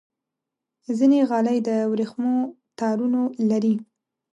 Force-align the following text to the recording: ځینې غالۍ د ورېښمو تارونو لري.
ځینې 0.97 1.19
غالۍ 1.29 1.57
د 1.67 1.69
ورېښمو 1.91 2.35
تارونو 2.79 3.21
لري. 3.49 3.75